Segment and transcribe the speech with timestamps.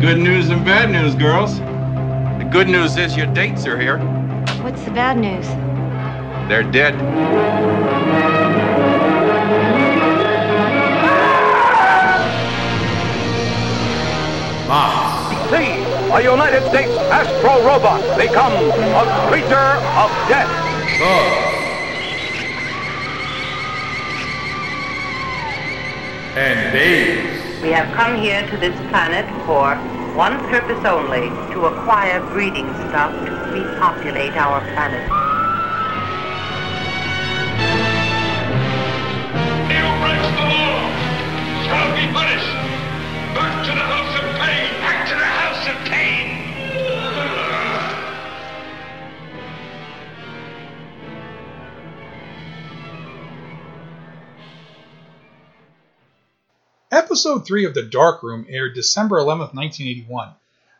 [0.00, 1.58] Good news and bad news, girls.
[1.58, 3.98] The good news is your dates are here.
[4.62, 5.46] What's the bad news?
[6.48, 6.94] They're dead.
[15.48, 20.50] See, a United States Astro Robot becomes a creature of death.
[26.36, 27.37] And babes.
[27.62, 29.74] We have come here to this planet for
[30.14, 35.02] one purpose only, to acquire breeding stock to repopulate our planet.
[39.66, 40.78] Neil breaks the law.
[41.66, 42.54] Shall be punished.
[43.34, 44.17] Back to the house
[56.98, 60.30] Episode three of The Dark Room aired December 11th, 1981.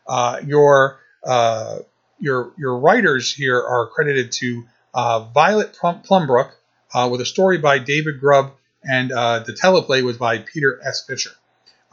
[0.05, 1.79] Uh, your uh,
[2.19, 6.51] your your writers here are credited to uh, Violet Plum- Plumbrook
[6.93, 8.51] uh, with a story by David Grubb,
[8.83, 11.05] and uh, the teleplay was by Peter S.
[11.05, 11.31] Fisher.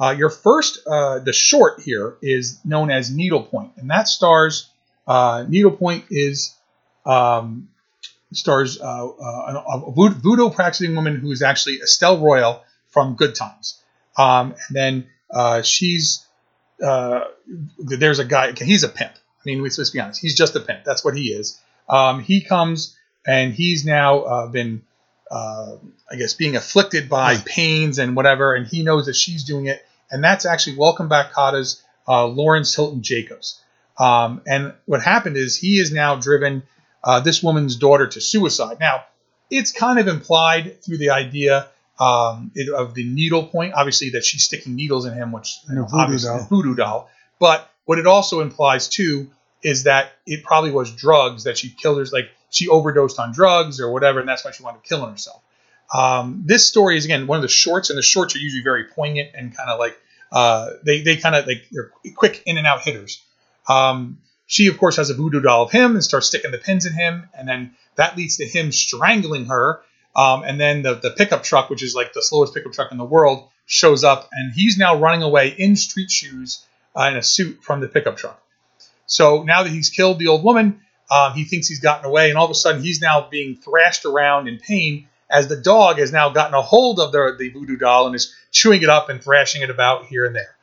[0.01, 4.69] Uh, your first, the short here is known as Needlepoint, and that stars
[5.07, 6.57] Needlepoint is
[7.05, 7.69] um,
[8.33, 13.81] stars uh, uh, a, voodoo practicing woman who is actually Esther Rolle from Good Times.
[14.17, 16.27] Um, and then uh, she's
[16.83, 17.25] uh,
[17.79, 18.53] there's a guy.
[18.53, 19.13] He's a pimp.
[19.13, 20.21] I mean, let's, let's be honest.
[20.21, 20.85] He's just a pimp.
[20.85, 21.61] That's what he is.
[21.89, 24.83] Um, he comes and he's now uh, been,
[25.31, 25.77] uh,
[26.11, 29.85] I guess, being afflicted by pains and whatever, and he knows that she's doing it.
[30.11, 33.61] And that's actually Welcome Back Kotter's uh, Lawrence Hilton Jacobs.
[33.99, 36.63] Um, and what happened is he is now driven
[37.03, 38.79] uh, this woman's daughter to suicide.
[38.79, 39.05] Now,
[39.51, 41.69] it's kind of implied through the idea
[41.99, 45.79] um, it, of the needle point, obviously that she's sticking needles in him, which And
[45.79, 46.47] a voodoo obviously doll.
[46.49, 47.11] voodoo doll.
[47.39, 49.31] But what it also implies too
[49.63, 53.81] is that it probably was drugs that she killed her, like she overdosed on drugs
[53.81, 55.43] or whatever, and that's why she wound up killing herself.
[55.93, 58.85] Um, this story is again one of the shorts, and the shorts are usually very
[58.85, 59.97] poignant and kind of like
[60.33, 63.23] uh, they they kind of like they're quick in and out hitters.
[63.69, 66.87] Um, she of course has a voodoo doll of him and starts sticking the pins
[66.87, 69.81] in him, and then that leads to him strangling her.
[70.17, 72.97] Um, and then the, the pickup truck, which is like the slowest pickup truck in
[72.97, 76.65] the world, shows up, and he's now running away in street shoes
[76.97, 78.43] uh, in a suit from the pickup truck.
[79.05, 82.39] So now that he's killed the old woman, um, he thinks he's gotten away, and
[82.39, 86.13] all of a sudden he's now being thrashed around in pain as the dog has
[86.13, 89.23] now gotten a hold of the, the voodoo doll and is chewing it up and
[89.23, 90.57] thrashing it about here and there.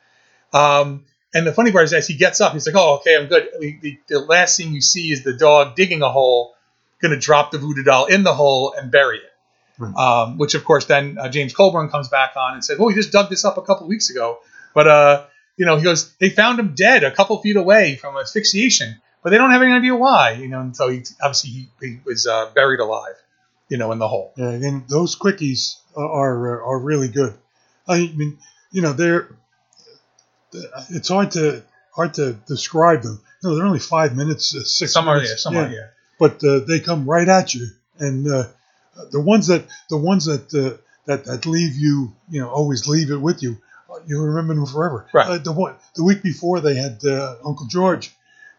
[0.52, 1.04] Um,
[1.34, 3.48] and the funny part is, as he gets up, he's like, "Oh, okay, I'm good."
[3.58, 6.54] The, the, the last thing you see is the dog digging a hole,
[7.00, 9.33] going to drop the voodoo doll in the hole and bury it.
[9.80, 12.94] Um, which, of course, then uh, James Coburn comes back on and says, "Well, he
[12.94, 14.38] just dug this up a couple weeks ago,
[14.72, 15.24] but uh,
[15.56, 19.30] you know, he goes, they found him dead a couple feet away from asphyxiation, but
[19.30, 22.26] they don't have any idea why, you know." And so he obviously he, he was
[22.26, 23.16] uh, buried alive,
[23.68, 24.32] you know, in the hole.
[24.36, 27.34] Yeah, and those quickies are are, are really good.
[27.88, 28.38] I mean,
[28.70, 29.28] you know, they're
[30.90, 31.62] it's hard to
[31.94, 33.20] hard to describe them.
[33.42, 34.92] You know, they're only five minutes, uh, six.
[34.92, 35.88] Some are, yeah, some are, yeah.
[36.18, 37.68] But uh, they come right at you,
[37.98, 38.44] and uh,
[39.10, 43.10] the ones that the ones that uh, that that leave you, you know, always leave
[43.10, 43.58] it with you.
[43.90, 45.06] uh, You remember them forever.
[45.12, 45.28] Right.
[45.28, 48.10] Uh, the one the week before they had uh, Uncle George,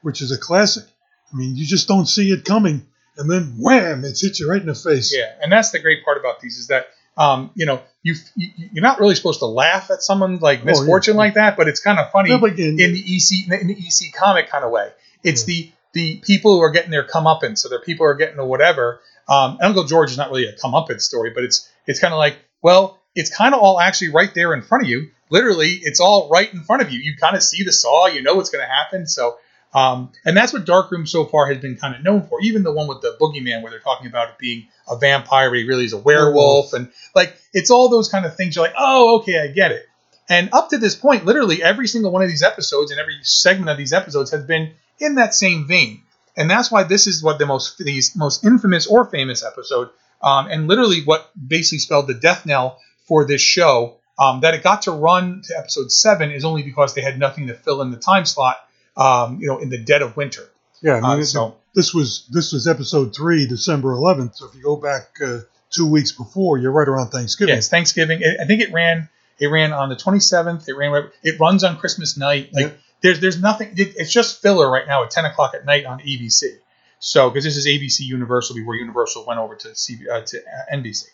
[0.01, 0.85] which is a classic.
[1.33, 2.85] I mean, you just don't see it coming,
[3.17, 5.13] and then wham, it's hit you right in the face.
[5.15, 6.87] Yeah, and that's the great part about these is that
[7.17, 10.61] um, you know you, you you're not really supposed to laugh at someone's like Oh,
[10.65, 10.71] yeah.
[10.71, 13.73] misfortune like that, but it's kind of funny No, again- in the EC in the
[13.77, 14.91] EC comic kind of way.
[15.23, 18.45] It's the the people who are getting their comeuppance, so their people are getting the
[18.45, 18.99] whatever.
[19.27, 22.37] Um, Uncle George is not really a comeuppance story, but it's it's kind of like
[22.61, 25.09] well, it's kind of all actually right there in front of you.
[25.29, 26.99] Literally, it's all right in front of you.
[26.99, 29.07] You kind of see the saw, you know what's going to happen.
[29.07, 29.37] So,
[29.73, 32.41] um, and that's what Darkroom so far has been kind of known for.
[32.41, 35.57] Even the one with the boogeyman, where they're talking about it being a vampire, but
[35.57, 38.55] he really is a werewolf, and like it's all those kind of things.
[38.55, 39.85] You're like, oh, okay, I get it.
[40.27, 43.69] And up to this point, literally every single one of these episodes and every segment
[43.69, 46.01] of these episodes has been in that same vein.
[46.37, 49.89] And that's why this is what the most these most infamous or famous episode
[50.21, 53.97] um, and literally what basically spelled the death knell for this show.
[54.17, 57.47] Um, that it got to run to episode seven is only because they had nothing
[57.47, 58.55] to fill in the time slot,
[58.95, 60.49] um, you know, in the dead of winter.
[60.81, 64.37] Yeah, I mean, Uh, so- this was this was episode three, December 11th.
[64.37, 65.39] So if you go back uh,
[65.69, 67.53] two weeks before, you're right around Thanksgiving.
[67.55, 68.23] Yes, Thanksgiving.
[68.23, 69.09] I I think it ran.
[69.37, 70.69] It ran on the 27th.
[70.69, 71.09] It ran.
[71.21, 72.53] It runs on Christmas night.
[72.53, 72.71] Like Yeah.
[73.01, 73.73] There's there's nothing.
[73.75, 76.57] It's just filler right now at 10 o'clock at night on ABC.
[76.99, 80.75] So because this is ABC Universal before Universal went over to CB, uh, to uh,
[80.75, 81.05] NBC.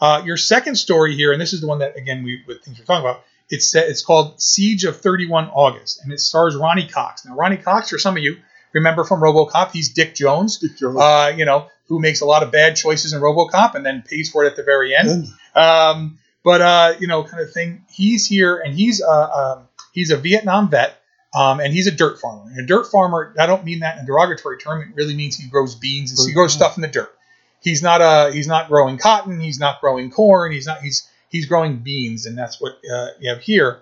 [0.00, 2.78] Uh, your second story here, and this is the one that again we with things
[2.78, 3.22] we're talking about.
[3.48, 7.24] It's it's called Siege of 31 August, and it stars Ronny Cox.
[7.24, 8.36] Now Ronny Cox, for some of you
[8.72, 10.58] remember from RoboCop, he's Dick Jones.
[10.58, 10.98] Dick Jones.
[10.98, 14.30] Uh, you know who makes a lot of bad choices in RoboCop and then pays
[14.30, 15.28] for it at the very end.
[15.54, 17.84] Um, but uh, you know, kind of thing.
[17.90, 21.02] He's here, and he's uh, um, he's a Vietnam vet,
[21.34, 22.48] um, and he's a dirt farmer.
[22.48, 24.82] And a dirt farmer, I don't mean that in a derogatory term.
[24.82, 27.12] It really means he grows beans and he grows stuff in the dirt.
[27.60, 29.40] He's not uh he's not growing cotton.
[29.40, 30.52] He's not growing corn.
[30.52, 33.80] He's not he's he's growing beans, and that's what uh, you have here.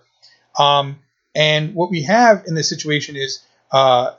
[0.58, 1.00] Um,
[1.34, 4.12] and what we have in this situation is uh,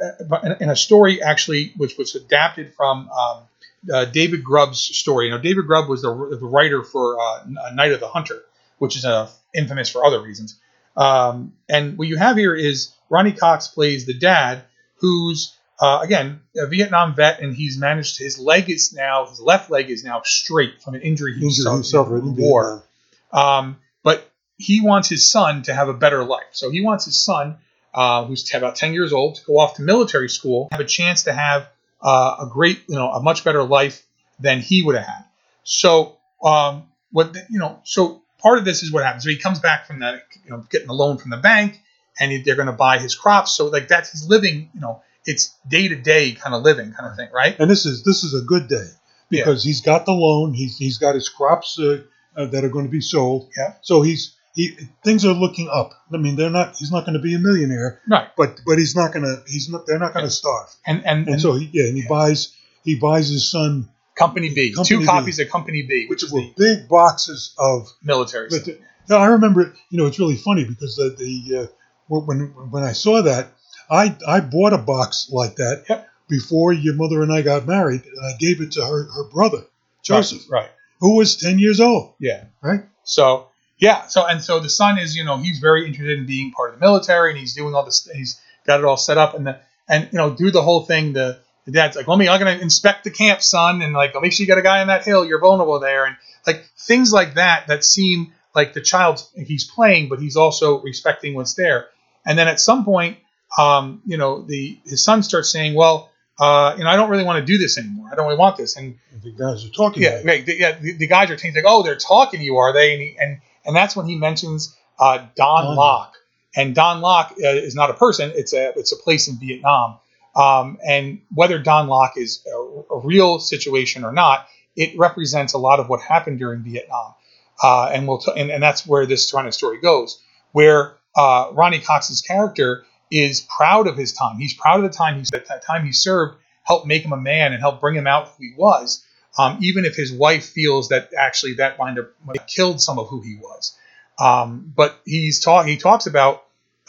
[0.44, 3.44] in, in a story actually, which was adapted from um,
[3.92, 5.26] uh, David Grubb's story.
[5.26, 8.44] You know, David Grubb was the, the writer for uh, Night of the Hunter,
[8.80, 10.60] which is uh, infamous for other reasons.
[10.96, 14.64] Um, and what you have here is Ronny Cox plays the dad,
[14.98, 19.70] who's uh, again a Vietnam vet, and he's managed his leg is now his left
[19.70, 22.84] leg is now straight from an injury he Injured suffered himself in in war.
[23.32, 26.48] Um, but he wants his son to have a better life.
[26.52, 27.58] So he wants his son,
[27.94, 30.86] uh, who's t- about 10 years old, to go off to military school, have a
[30.86, 31.68] chance to have
[32.02, 34.06] uh, a great, you know, a much better life
[34.40, 35.26] than he would have had.
[35.64, 39.24] So, um, what, the, you know, so part of this is what happens.
[39.24, 41.82] So he comes back from the, you know, getting a loan from the bank
[42.20, 43.52] and he, they're going to buy his crops.
[43.58, 47.10] So like that's his living, you know, it's day to day kind of living kind
[47.10, 47.56] of thing, right?
[47.60, 48.88] And this is this is a good day
[49.32, 49.42] Yeah.
[49.42, 50.54] because he's got the loan.
[50.54, 52.04] He's he's got his crops uh,
[52.38, 53.50] uh, that are going to be sold.
[53.58, 53.74] Yeah.
[53.82, 55.92] So he's he things are looking up.
[56.14, 56.78] I mean, they're not.
[56.78, 58.28] He's not going to be a millionaire, Right.
[58.38, 59.36] but but he's not going to.
[59.48, 59.82] He's not.
[59.88, 60.70] They're not going to starve.
[60.86, 62.54] And, and, And so he, yeah, and he buys
[62.84, 65.06] he buys his son, Company B, Company two B.
[65.06, 68.48] copies of Company B, which is were the big boxes of military.
[68.50, 68.76] But stuff.
[68.76, 68.80] the,
[69.10, 69.74] no, I remember.
[69.90, 71.68] You know, it's really funny because the the uh,
[72.08, 72.40] when
[72.72, 73.52] when I saw that,
[73.90, 76.10] I I bought a box like that Yep.
[76.30, 79.64] before your mother and I got married, and I gave it to her her brother
[80.02, 80.62] Joseph, Right.
[80.62, 80.70] right.
[81.02, 82.14] who was ten years old.
[82.20, 82.46] Yeah.
[82.62, 82.84] Right.
[83.04, 83.48] So
[83.78, 84.08] yeah.
[84.08, 86.80] So and so the son is, you know, he's very interested in being part of
[86.80, 88.10] the military, and he's doing all this.
[88.16, 89.60] He's got it all set up, and the
[89.90, 91.14] and you know, do the whole thing.
[91.14, 94.14] The the dad's like, "Let me, I'm going to inspect the camp, son, and like,
[94.22, 95.26] make sure you got a guy on that hill.
[95.26, 96.16] You're vulnerable there, and
[96.46, 101.34] like things like that that seem like the child's he's playing, but he's also respecting
[101.34, 101.88] what's there.
[102.26, 103.18] And then at some point,
[103.58, 107.24] um, you know, the his son starts saying, "Well, uh, you know, I don't really
[107.24, 108.10] want to do this anymore.
[108.12, 110.04] I don't really want this." And The guys are talking.
[110.04, 110.28] yeah, about it.
[110.28, 110.46] right.
[110.46, 112.94] The, yeah, the, the guys are saying like, "Oh, they're talking to you, are they?"
[112.94, 115.76] And he, and and that's when he mentions uh, Don Don.
[115.76, 116.14] Locke.
[116.58, 119.98] And Don Locke uh, is not a person; it's a it's a place in Vietnam.
[120.36, 125.58] Um, and whether Don Locke is a, a real situation or not, it represents a
[125.58, 127.14] lot of what happened during Vietnam.
[127.62, 130.22] Uh, and we'll t- and, and that's where this kind of story goes,
[130.52, 134.38] where uh, Ronny Cox's character is proud of his time.
[134.38, 137.54] He's proud of the time he's the time he served, helped make him a man
[137.54, 139.06] and helped bring him out who he was
[139.38, 143.22] um, even if his wife feels that actually that might have killed some of who
[143.22, 143.78] he was.
[144.20, 146.45] Um, but he's talk he talks about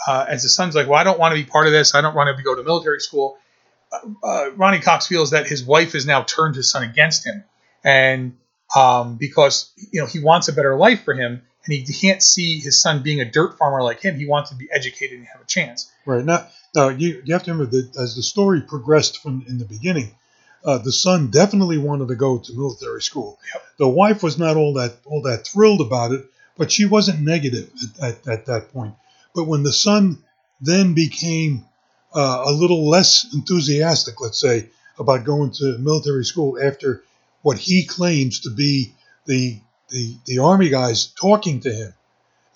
[0.06, 1.94] uh, as the son's like, well, I don't want to be part of this.
[1.94, 3.38] I don't want to go to military school.
[3.92, 7.44] Uh, uh, Ronny Cox feels that his wife has now turned his son against him,
[7.84, 8.36] and
[8.74, 12.58] um, because you know he wants a better life for him, and he can't see
[12.58, 14.16] his son being a dirt farmer like him.
[14.16, 15.90] He wants to be educated and have a chance.
[16.04, 19.58] Right now, now you you have to remember that as the story progressed from in
[19.58, 20.14] the beginning,
[20.64, 23.38] uh, the son definitely wanted to go to military school.
[23.54, 23.62] Yep.
[23.78, 26.26] The wife was not all that all that thrilled about it,
[26.56, 27.70] but she wasn't negative
[28.02, 28.94] at, at, at that point.
[29.36, 30.24] But when the son
[30.62, 31.66] then became
[32.14, 37.02] uh, a little less enthusiastic, let's say, about going to military school after
[37.42, 38.94] what he claims to be
[39.26, 41.94] the the, the army guys talking to him,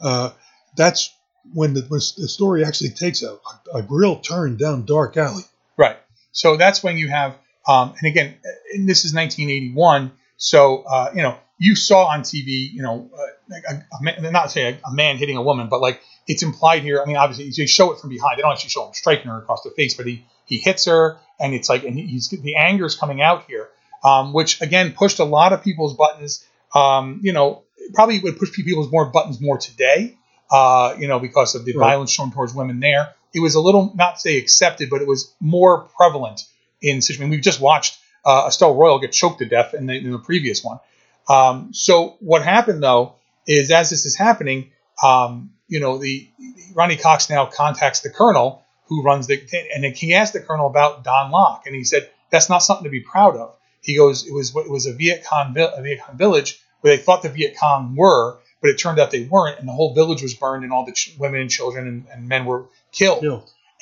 [0.00, 0.30] uh,
[0.74, 1.14] that's
[1.52, 3.38] when the, when the story actually takes a,
[3.72, 5.44] a real turn down dark alley.
[5.76, 5.96] Right.
[6.32, 7.36] So that's when you have,
[7.68, 8.34] um, and again,
[8.74, 10.10] and this is 1981.
[10.38, 13.54] So uh, you know, you saw on TV, you know, uh,
[14.00, 17.02] a, a not say a, a man hitting a woman, but like it's implied here.
[17.02, 18.38] I mean, obviously they show it from behind.
[18.38, 21.18] They don't actually show him striking her across the face, but he he hits her,
[21.38, 23.68] and it's like, and he's the anger is coming out here,
[24.04, 26.44] um, which again pushed a lot of people's buttons.
[26.74, 30.16] Um, you know, probably would push people's more buttons more today.
[30.52, 31.90] Uh, you know, because of the Right.
[31.90, 33.14] violence shown towards women there.
[33.32, 36.40] It was a little, not say accepted, but it was more prevalent
[36.82, 37.30] in situations.
[37.30, 40.64] We've just watched uh, Esther Rolle get choked to death in the, in the previous
[40.64, 40.80] one.
[41.28, 43.14] Um, so what happened though
[43.46, 44.72] is as this is happening,
[45.04, 46.28] um, you know, the
[46.74, 49.40] Ronny Cox now contacts the colonel who runs the,
[49.72, 52.84] and then he asked the colonel about Don Locke, and he said that's not something
[52.84, 53.54] to be proud of.
[53.80, 57.02] He goes, it was it was a Viet Cong, a Viet Cong village where they
[57.02, 60.22] thought the Viet Cong were, but it turned out they weren't, and the whole village
[60.22, 63.22] was burned, and all the ch- women and children and, and men were killed.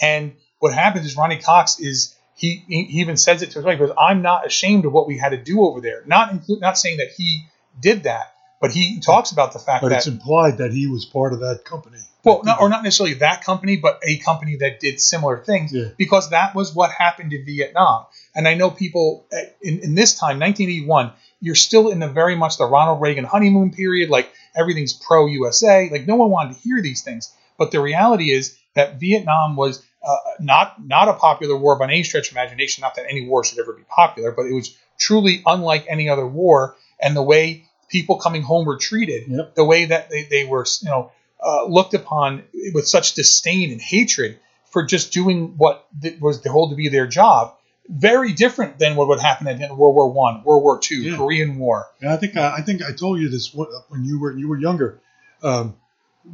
[0.00, 3.64] And what happens is Ronny Cox is he, he he even says it to his
[3.64, 3.78] wife.
[3.78, 6.61] He goes, "I'm not ashamed of what we had to do over there." Not include,
[6.61, 7.47] not saying that he
[7.80, 11.04] did that, but he talks about the fact But that it's implied that he was
[11.04, 11.98] part of that company.
[12.24, 15.88] well, not, or not necessarily that company, but a company that did similar things, Yeah.
[15.96, 18.06] because that was what happened in Vietnam.
[18.34, 22.34] And I know people uh, in, in this time, 1981, you're still in the very
[22.34, 24.10] much the Ronald Reagan honeymoon period.
[24.10, 25.88] Like everything's pro USA.
[25.90, 27.32] Like no one wanted to hear these things.
[27.56, 32.02] But the reality is that Vietnam was uh, not not a popular war by any
[32.02, 32.82] stretch of imagination.
[32.82, 36.26] Not that any war should ever be popular, but it was truly unlike any other
[36.26, 36.76] war.
[37.00, 39.54] And the way people coming home were treated, Yep.
[39.54, 41.12] the way that they, they were, you know,
[41.45, 42.42] uh, looked upon
[42.75, 44.38] with such disdain and hatred
[44.71, 45.87] for just doing what
[46.21, 47.54] was told to be their job.
[47.88, 51.16] Very different than what would happen in World War One, World War Two, Yeah.
[51.16, 51.87] Korean War.
[52.02, 54.47] And I think I, I think I told you this when when you were you
[54.49, 55.00] were younger.
[55.42, 55.75] Um,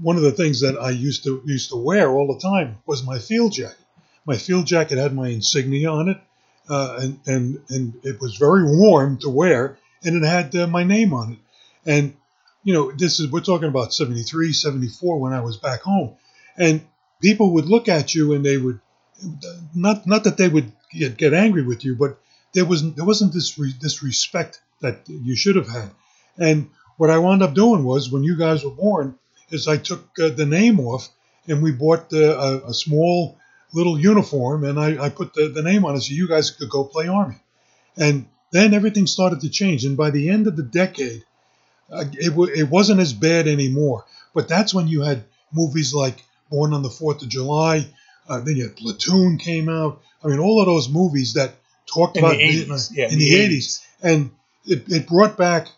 [0.03, 3.05] one of the things that I used to used to wear all the time was
[3.05, 3.77] my field jacket.
[4.27, 6.19] My field jacket had my insignia on it,
[6.69, 10.83] uh, and and and it was very warm to wear, and it had uh, my
[10.83, 11.39] name on it.
[11.87, 12.17] And
[12.63, 16.17] you know, this is we're talking about 73, 74 when I was back home,
[16.57, 16.87] and
[17.21, 18.81] people would look at you and they would
[19.75, 22.19] not not that they would get, get angry with you, but
[22.53, 25.91] there was there wasn't this re, this respect that you should have had.
[26.39, 29.19] And what I wound up doing was when you guys were born,
[29.51, 31.09] is I took uh, the name off
[31.47, 33.39] and we bought uh, a, a small
[33.73, 36.71] little uniform and I, I put the, the name on it so you guys could
[36.71, 37.37] go play army.
[37.97, 39.85] And then everything started to change.
[39.85, 41.25] And by the end of the decade,
[41.91, 44.05] it, w- it wasn't as bad anymore.
[44.35, 47.87] But that's when you had movies like Born on the Fourth of July.
[48.29, 50.01] Uh, then you had Platoon came out.
[50.23, 51.55] I mean, all of those movies that
[51.87, 54.31] talked In about 80s, Vietnam yeah, in the 80s, and
[54.67, 55.69] it, it brought back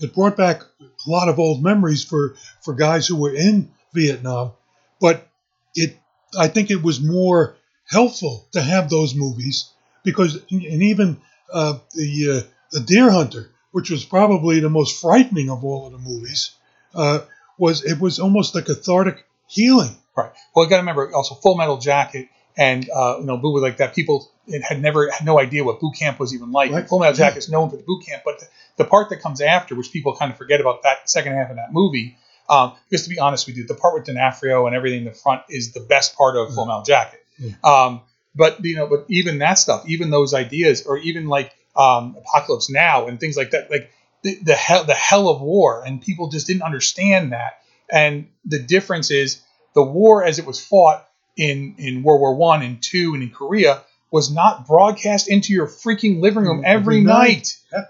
[0.00, 4.52] it brought back a lot of old memories for for guys who were in Vietnam.
[5.00, 5.28] But
[5.74, 5.98] it,
[6.38, 7.56] I think, it was more
[7.88, 9.70] helpful to have those movies
[10.02, 11.20] because, and even
[11.52, 15.90] uh, the uh, the Deer Hunter, which was probably the most frightening of all of
[15.92, 16.52] the movies,
[16.94, 17.18] uh,
[17.58, 19.96] was it was almost like a cathartic healing.
[20.16, 20.30] Right.
[20.54, 23.78] Well, I got to remember also Full Metal Jacket and uh, you know boot like
[23.78, 23.92] that.
[23.92, 24.30] People
[24.62, 26.70] had never had no idea what boot camp was even like.
[26.70, 26.88] Right.
[26.88, 27.16] Full Metal.
[27.16, 29.90] Jacket is known for the boot camp, but the, the part that comes after, which
[29.90, 32.16] people kind of forget about that second half of that movie,
[32.48, 35.18] um, because to be honest with you, the part with D'Onofrio and everything in the
[35.18, 37.26] front is the best part of Full Metal Jacket.
[37.64, 38.02] Um,
[38.36, 42.70] but you know, but even that stuff, even those ideas, or even like um, Apocalypse
[42.70, 43.90] Now and things like that, like
[44.22, 47.60] the, the hell, the hell of war, and people just didn't understand that.
[47.90, 49.42] And the difference is
[49.74, 53.30] the war as it was fought in in World War One and two and in
[53.30, 57.56] Korea was not broadcast into your freaking living room every, Every night.
[57.72, 57.84] night.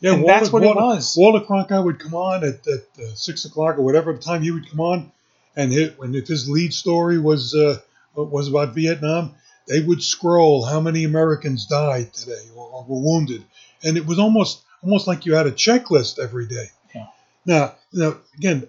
[0.00, 1.16] Yeah, And that's what it was.
[1.18, 4.52] Walter Cronkite would come on at, at uh, six o'clock or whatever the time he
[4.52, 5.12] would come on,
[5.56, 7.78] and it, and if his lead story was uh,
[8.14, 9.34] was about Vietnam,
[9.66, 12.46] they would scroll how many Americans died today
[12.78, 13.44] or, were wounded,
[13.82, 16.66] and it was almost almost like you had a checklist every day.
[16.94, 17.06] Yeah.
[17.44, 18.68] Now, now again,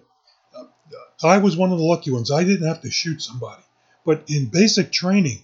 [0.55, 0.63] uh,
[1.23, 2.31] I was one of the lucky ones.
[2.31, 3.61] I didn't have to shoot somebody,
[4.05, 5.39] but in basic training,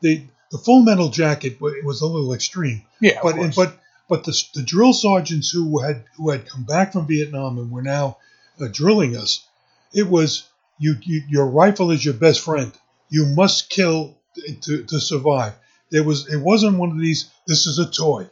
[0.00, 3.56] the the full metal jacket wa- was a little extreme Yeah, of but course.
[3.56, 3.78] but
[4.08, 7.82] but the, the drill sergeants who had who had come back from Vietnam and were
[7.82, 8.18] now
[8.60, 9.46] uh, drilling us,
[9.92, 12.72] it was you, you your rifle is your best friend.
[13.08, 14.16] You must kill
[14.62, 15.54] to, to survive.
[15.94, 17.30] There was it wasn't one of these.
[17.46, 18.28] This is a toy,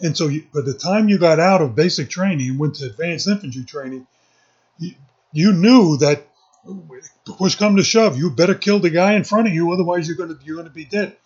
[0.00, 2.86] and so you, by the time you got out of basic training and went to
[2.86, 4.08] advanced infantry training,
[4.80, 4.94] you,
[5.32, 6.26] you knew that
[7.24, 10.16] push come to shove, you better kill the guy in front of you, otherwise you're
[10.16, 11.16] gonna you're gonna be dead.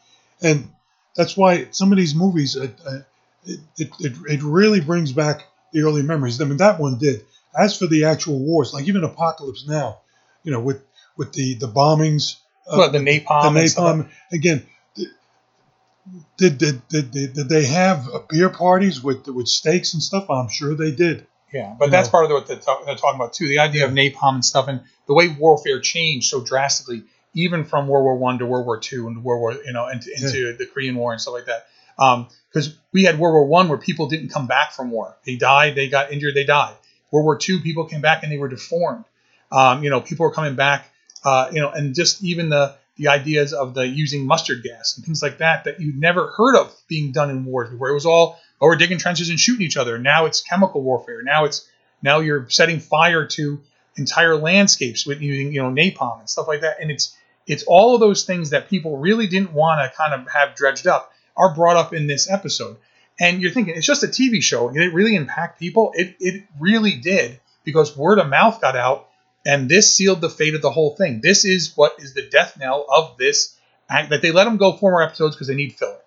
[0.42, 0.71] And
[1.16, 2.99] that's why some of these movies, uh, uh,
[3.47, 6.38] it, it, it, it really brings back the early memories.
[6.38, 7.25] I mean, that one did.
[7.59, 10.00] As for the actual wars, like even Apocalypse Now,
[10.45, 10.83] you know, with
[11.16, 12.37] with the the bombings,
[12.71, 14.66] uh, Well, the napalm the napalm again.
[16.37, 20.31] Did, did, did, did, did they have uh, beer parties with with steaks and stuff?
[20.31, 21.27] I'm sure they did.
[21.53, 22.12] Yeah, but you that's know.
[22.12, 23.49] part of what they're, talk- they're talking about too.
[23.49, 27.03] The idea of napalm and stuff, and the way warfare changed so drastically,
[27.35, 30.11] even from World War One to World War Two and World War, you know, into,
[30.15, 31.67] into the Korean War and stuff like that.
[32.53, 35.75] Because we had World War One where people didn't come back from war; they died,
[35.75, 36.75] they got injured, they died.
[37.11, 39.05] World War Two, people came back and they were deformed.
[39.50, 40.91] Um, you know, people were coming back,
[41.25, 45.07] uh, you know, and just even the the ideas of the using mustard gas and
[45.07, 47.88] things like that that you'd never heard of being done in wars before.
[47.88, 49.99] It was all oh, we're digging trenches and shooting each other.
[49.99, 51.23] Now it's chemical warfare.
[51.23, 51.69] Now it's
[52.02, 53.61] now you're setting fire to
[53.97, 56.81] entire landscapes with using you know napalm and stuff like that.
[56.81, 60.28] And it's it's all of those things that people really didn't want to kind of
[60.31, 62.76] have dredged up are brought up in this episode.
[63.21, 64.71] And you're thinking it's just a TV show.
[64.71, 65.93] Did it really impact people?
[65.95, 69.08] It it really did because word of mouth got out,
[69.47, 71.21] and this sealed the fate of the whole thing.
[71.23, 73.57] This is what is the death knell of this
[73.88, 75.99] act that they let them go four more episodes because they need filler.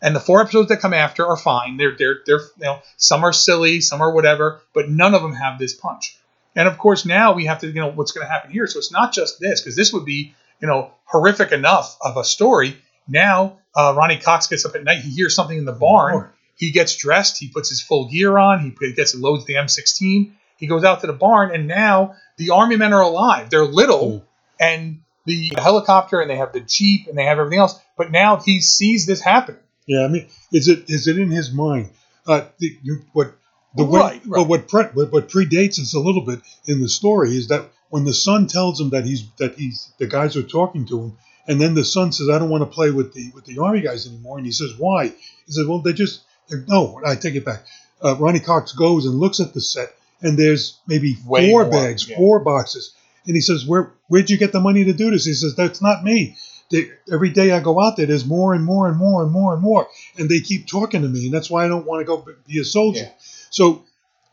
[0.00, 1.76] And the four episodes that come after are fine.
[1.76, 5.34] They're they're they're you know some are silly, some are whatever, but none of them
[5.34, 6.18] have this punch.
[6.54, 8.66] And of course now we have to you know what's going to happen here.
[8.66, 12.24] So it's not just this because this would be you know horrific enough of a
[12.24, 12.76] story.
[13.08, 15.00] Now uh, Ronny Cox gets up at night.
[15.02, 16.30] He hears something in the barn.
[16.56, 17.38] He gets dressed.
[17.38, 18.60] He puts his full gear on.
[18.80, 20.32] He gets loads the M16.
[20.58, 23.48] He goes out to the barn, and now the army men are alive.
[23.50, 24.22] They're little, Mm.
[24.60, 27.78] and the helicopter, and they have the jeep, and they have everything else.
[27.96, 29.56] But now he sees this happen.
[29.86, 31.90] Yeah, I mean, is it is it in his mind?
[32.26, 33.32] Uh, the, you, what
[33.76, 34.40] the way, Right, right.
[34.40, 37.64] But what, pre, what what predates us a little bit in the story is that
[37.90, 41.12] when the son tells him that he's that he's the guys are talking to him,
[41.46, 43.80] and then the son says, "I don't want to play with the with the army
[43.80, 45.06] guys anymore," and he says, "Why?"
[45.46, 47.64] He says, "Well, they just they're- no." I take it back.
[48.02, 51.70] Uh, Ronny Cox goes and looks at the set, and there's maybe Way four more,
[51.70, 52.16] bags, yeah.
[52.16, 52.94] four boxes,
[53.26, 55.82] and he says, "Where where'd you get the money to do this?" He says, "That's
[55.82, 56.36] not me."
[56.70, 59.54] They, every day I go out there, there's more and more and more and more
[59.54, 62.04] and more, and they keep talking to me, and that's why I don't want to
[62.04, 63.04] go be a soldier.
[63.04, 63.12] Yeah.
[63.50, 63.84] So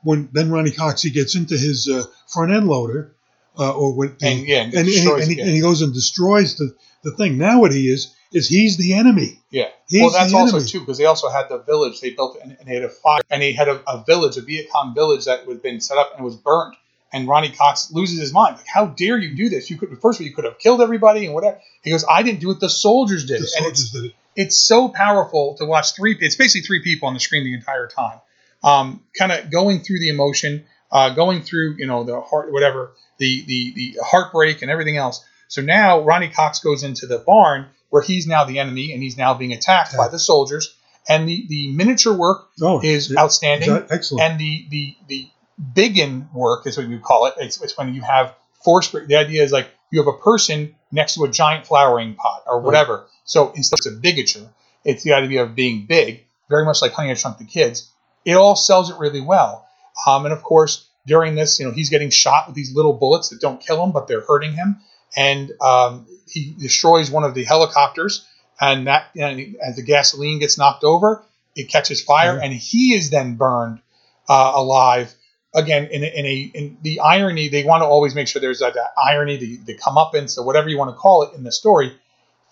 [0.04, 3.16] when then Ronny Cox he gets into his uh, front end loader,
[3.58, 5.46] uh, or what, And, yeah, and and, and, he, destroys and, he, yeah.
[5.46, 7.38] and he goes and destroys the, the thing.
[7.38, 9.40] Now what he is is he's the enemy.
[9.50, 9.70] Yeah.
[9.88, 10.70] He's well, that's also enemy.
[10.70, 12.02] too because they also had the village.
[12.02, 14.42] They built and, and they had a fire, and they had a, a village, a
[14.42, 16.76] Viet Cong village that had been set up and was burnt.
[17.14, 18.58] And Ronny Cox loses his mind.
[18.58, 19.70] Like, how dare you do this?
[19.70, 21.60] You could first of all, you could have killed everybody and whatever.
[21.82, 22.60] He goes, I didn't do it.
[22.60, 23.52] The soldiers did The it.
[23.58, 24.16] And it's soldiers did it.
[24.36, 26.18] it's so powerful to watch three.
[26.20, 28.20] It's basically three people on the screen the entire time,
[28.64, 32.92] um, kind of going through the emotion, uh, going through you know the heart, whatever
[33.18, 35.24] the the the heartbreak and everything else.
[35.48, 39.18] So now Ronny Cox goes into the barn where he's now the enemy and he's
[39.18, 40.76] now being attacked by the soldiers.
[41.08, 43.70] And the the miniature work Oh, is yeah, outstanding.
[43.70, 44.22] that excellent?
[44.30, 45.28] And the the the
[45.74, 47.36] biggin work is what you call it.
[47.38, 48.90] It's, it's when you have force.
[48.92, 52.60] The idea is like you have a person next to a giant flowering pot or
[52.60, 53.08] whatever.
[53.24, 54.50] So instead of a bigature,
[54.84, 57.90] it's the idea of being big, very much like Honey I Shrunk the Kids.
[58.26, 59.66] It all sells it really well.
[60.06, 63.30] Um, and of course, during this, you know, he's getting shot with these little bullets
[63.30, 64.82] that don't kill him, but they're hurting him.
[65.16, 68.26] And um, he destroys one of the helicopters,
[68.60, 71.24] and that and as the gasoline gets knocked over,
[71.56, 72.44] it catches fire, Yeah.
[72.44, 73.80] and he is then burned
[74.28, 75.14] uh, alive.
[75.54, 78.60] Again, in a, in a in the irony, they want to always make sure there's
[78.60, 81.52] that, that irony, the, the comeuppance, or whatever you want to call it in the
[81.52, 81.94] story.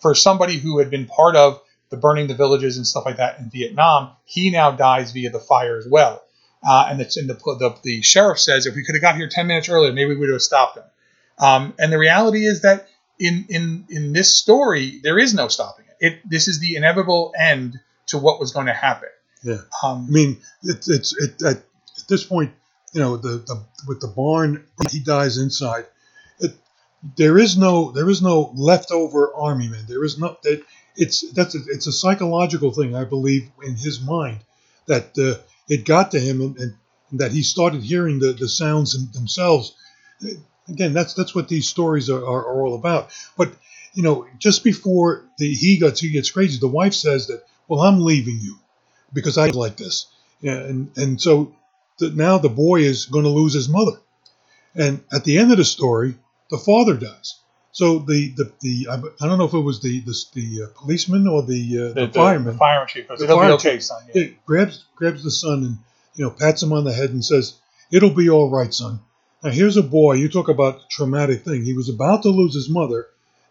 [0.00, 3.38] For somebody who had been part of the burning the villages and stuff like that
[3.38, 6.22] in Vietnam, he now dies via the fire as well.
[6.66, 9.28] Uh, and it's in the, the the sheriff says if we could have got here
[9.28, 10.84] ten minutes earlier, maybe we would have stopped him.
[11.38, 15.86] Um, and the reality is that in in in this story, there is no stopping
[15.86, 16.06] it.
[16.06, 19.08] It this is the inevitable end to what was going to happen.
[19.42, 19.58] Yeah.
[19.82, 22.52] Um, I mean, it's it's it, at, at this point,
[22.92, 25.86] you know, the, the with the barn, he dies inside.
[26.38, 26.52] It,
[27.16, 29.84] there is no there is no leftover army man.
[29.86, 30.62] There is no that
[30.96, 34.40] it's that's a, it's a psychological thing, I believe, in his mind
[34.86, 36.74] that uh, it got to him and, and,
[37.10, 39.74] and that he started hearing the, the sounds themselves.
[40.68, 43.10] Again, that's that's what these stories are, are, are all about.
[43.36, 43.52] But
[43.92, 47.80] you know, just before the he gets he gets crazy, the wife says that, "Well,
[47.80, 48.56] I'm leaving you
[49.12, 50.06] because I like this,"
[50.40, 51.54] yeah, and and so
[51.98, 53.98] the, now the boy is going to lose his mother,
[54.74, 56.14] and at the end of the story,
[56.50, 57.36] the father dies.
[57.72, 61.26] So the the, the I, don't know if it was the the, the uh, policeman
[61.26, 63.82] or the, uh, the, the, fireman the fireman chief The "It'll be fire chief.
[63.82, 64.28] son." Yeah.
[64.46, 65.78] grabs grabs the son and
[66.14, 67.54] you know pats him on the head and says,
[67.90, 69.00] "It'll be all right, son."
[69.44, 70.14] Now here's a boy.
[70.14, 71.64] You talk about a traumatic thing.
[71.64, 73.06] He was about to lose his mother.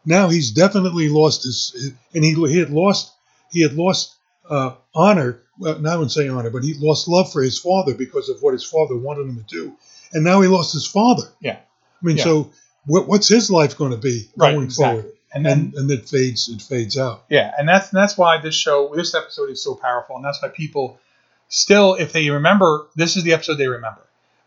[0.05, 3.13] Now he's definitely lost his, his and he he had lost
[3.51, 4.15] he had lost
[4.49, 5.39] uh, honor.
[5.59, 8.41] Well, not I wouldn't say honor, but he lost love for his father because of
[8.41, 9.77] what his father wanted him to do,
[10.11, 11.27] and now he lost his father.
[11.39, 11.57] Yeah.
[11.57, 12.23] I mean, Yeah.
[12.23, 12.51] so
[12.85, 15.01] what, what's his life going to be Right, going exactly.
[15.01, 15.17] forward?
[15.35, 17.25] And then And and it fades it fades out.
[17.29, 20.41] Yeah, and that's and that's why this show, this episode is so powerful, and that's
[20.41, 20.99] why people
[21.49, 24.01] still, if they remember, this is the episode they remember.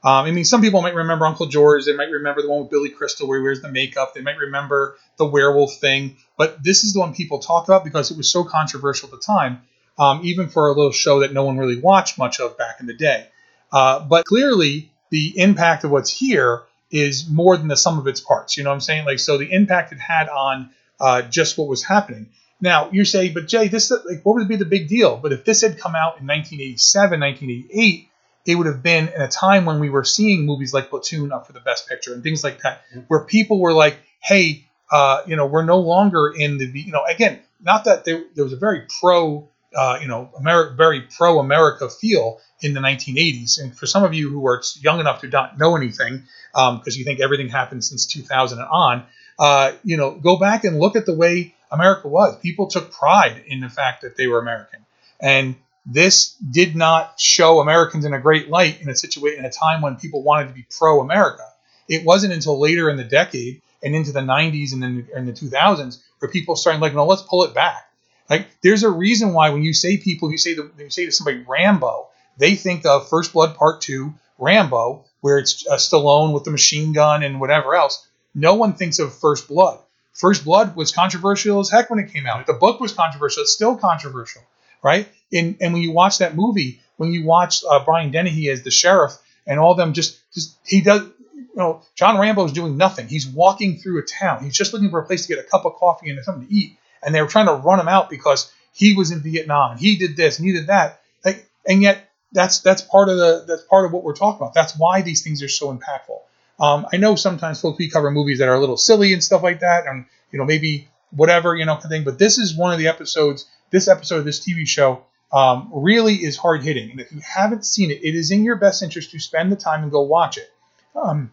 [0.05, 1.85] Um, I mean, some people might remember Uncle George.
[1.85, 4.15] They might remember the one with Billy Crystal where he wears the makeup.
[4.15, 6.17] They might remember the werewolf thing.
[6.37, 9.21] But this is the one people talk about because it was so controversial at the
[9.21, 9.63] time,
[9.99, 12.87] um, even for a little show that no one really watched much of back in
[12.87, 13.27] the day.
[13.73, 18.21] Uh, but clearly, the impact of what's here is more than the sum of its
[18.21, 18.57] parts.
[18.57, 19.07] You know what I'm saying?
[19.07, 22.29] Like, so the impact it had on uh, just what was happening.
[22.61, 25.17] Now you say, but Jay, this like what would be the big deal?
[25.17, 28.09] But if this had come out in 1987, 1988,
[28.47, 31.47] it would have been in a time when we were seeing movies like Platoon up
[31.47, 35.37] for the Best Picture and things like that, where people were like, hey, uh, you
[35.37, 38.57] know, we're no longer in the, you know, again, not that there, there was a
[38.57, 43.61] very pro, uh, you know, Ameri- very pro America feel in the 1980s.
[43.61, 46.83] And for some of you who are young enough to not know anything, because um,
[46.99, 49.05] you think everything happened since 2000 and on,
[49.39, 52.39] uh, you know, go back and look at the way America was.
[52.39, 54.81] People took pride in the fact that they were American,
[55.21, 55.57] and
[55.87, 59.83] this did not show Americans in a great light in a situation in a time
[59.83, 61.45] when people wanted to be pro-America.
[61.89, 65.33] It wasn't until later in the decade and into the 90s and then in the
[65.33, 67.89] 2000s where people started like, no, let's pull it back.
[68.29, 71.13] Like, there's a reason why when you say people, you say to, you say to
[71.13, 76.43] somebody Rambo, they think of First Blood Part Two, Rambo, where it's a Stallone with
[76.43, 78.05] the machine gun and whatever else.
[78.35, 79.79] No one thinks of First Blood.
[80.13, 82.45] First Blood was controversial as heck when it came out.
[82.47, 83.43] The book was controversial.
[83.43, 84.43] It's still controversial
[84.87, 85.09] right?
[85.33, 88.71] And and when you watch that movie, when you watch uh, Brian Dennehy as the
[88.71, 89.13] sheriff
[89.47, 91.03] and all them just just he does
[91.35, 93.09] you know John Rambo is doing nothing.
[93.09, 94.45] He's walking through a town.
[94.45, 96.55] He's just looking for a place to get a cup of coffee and something to
[96.55, 96.79] eat.
[97.03, 100.17] And they were trying to run him out because he was in Vietnam he did
[100.17, 101.01] this and he did that.
[101.25, 104.55] Like, and yet that's that's part of the that's part of what we're talking about.
[104.55, 106.21] That's why these things are so impactful.
[106.59, 109.43] Um, I know sometimes folks we cover movies that are a little silly and stuff
[109.43, 112.05] like that, and you know maybe whatever you know kind of thing.
[112.05, 116.15] But this is one of the episodes this episode of this TV show um, really
[116.15, 116.91] is hard hitting.
[116.91, 119.57] And if you haven't seen it, it is in your best interest to spend the
[119.57, 120.51] time and go watch it.
[120.95, 121.31] Um,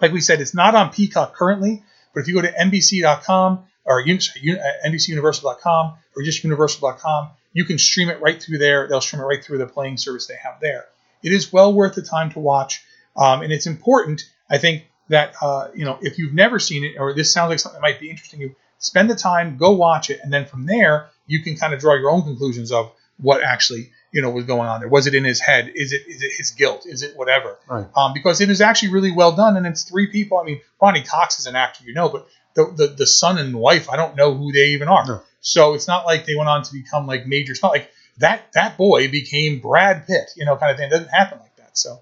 [0.00, 1.82] like we said, it's not on Peacock currently,
[2.14, 8.08] but if you go to NBC.com or NBCUniversal.com uh, or just Universal.com, you can stream
[8.08, 8.88] it right through there.
[8.88, 10.86] They'll stream it right through the playing service they have there.
[11.22, 12.84] It is well worth the time to watch,
[13.16, 14.22] um, and it's important.
[14.50, 17.60] I think that uh, you know if you've never seen it or this sounds like
[17.60, 20.66] something that might be interesting you, spend the time, go watch it, and then from
[20.66, 24.44] there you can kind of draw your own conclusions of what actually you know was
[24.44, 24.88] going on there.
[24.88, 25.72] Was it in his head?
[25.74, 26.84] Is it is it his guilt?
[26.86, 27.58] Is it whatever?
[27.68, 27.86] Right.
[27.96, 30.38] Um, because it is actually really well done, and it's three people.
[30.38, 33.54] I mean, Ronny Cox is an actor, you know, but the, the, the son and
[33.54, 35.06] wife, I don't know who they even are.
[35.06, 35.22] No.
[35.40, 37.52] So it's not like they went on to become like major.
[37.52, 40.88] It's not like that that boy became Brad Pitt, you know, kind of thing.
[40.88, 41.76] It doesn't happen like that.
[41.76, 42.00] So,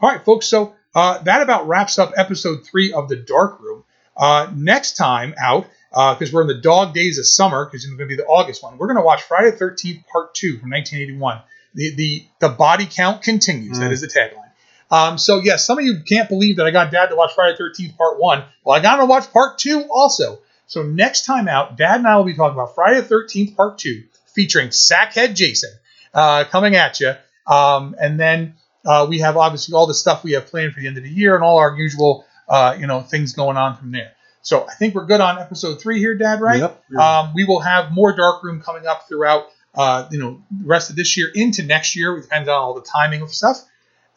[0.00, 0.46] all right, folks.
[0.46, 3.84] So uh, that about wraps up episode three of the Dark Room.
[4.16, 7.94] Uh, next time out, because uh, we're in the dog days of summer, because it's
[7.94, 8.76] going to be the August one.
[8.78, 11.40] We're going to watch Friday the 13th Part 2 from 1981.
[11.74, 13.76] The, the, the body count continues.
[13.76, 13.80] Mm.
[13.80, 14.50] That is the tagline.
[14.90, 17.34] Um, so, yes, yeah, some of you can't believe that I got Dad to watch
[17.34, 18.44] Friday the 13th Part 1.
[18.64, 20.40] Well, I got him to watch Part 2 also.
[20.66, 23.78] So, next time out, Dad and I will be talking about Friday the 13th Part
[23.78, 24.02] 2,
[24.34, 25.70] featuring Sackhead Jason
[26.12, 27.14] uh, coming at you.
[27.46, 28.54] Um, and then
[28.84, 31.10] uh, we have obviously all the stuff we have planned for the end of the
[31.10, 34.12] year and all our usual, uh, you know, things going on from there.
[34.44, 36.40] So I think we're good on episode three here, Dad.
[36.40, 36.60] Right?
[36.60, 36.98] Yep.
[37.00, 40.96] Um, we will have more Darkroom coming up throughout, uh, you know, the rest of
[40.96, 42.16] this year into next year.
[42.18, 43.62] It depends on all the timing of stuff.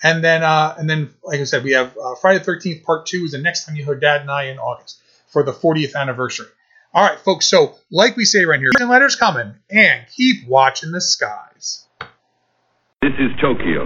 [0.03, 3.05] And then, uh, and then, like I said, we have uh, Friday the Thirteenth Part
[3.05, 5.95] Two is the next time you hear Dad and I in August for the 40th
[5.95, 6.47] anniversary.
[6.93, 7.47] All right, folks.
[7.47, 11.85] So, like we say right here, letters coming, and keep watching the skies.
[13.01, 13.85] This is Tokyo,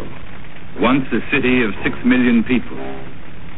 [0.80, 3.21] once a city of six million people.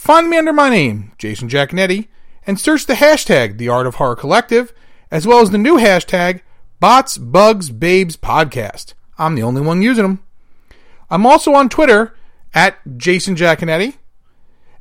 [0.00, 2.08] find me under my name, Jason Giaconetti,
[2.46, 4.72] and search the hashtag The Art of Horror Collective,
[5.10, 6.40] as well as the new hashtag
[6.80, 8.94] Bots, Bugs, Babes Podcast.
[9.18, 10.22] I'm the only one using them.
[11.10, 12.16] I'm also on Twitter
[12.54, 13.98] at Jason Giaconetti,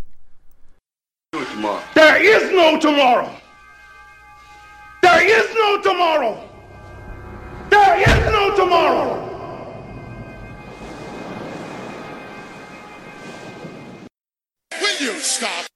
[1.33, 3.35] There is no tomorrow.
[5.03, 6.49] There is no tomorrow.
[7.71, 9.25] There is no tomorrow.
[14.81, 15.67] Will you stop?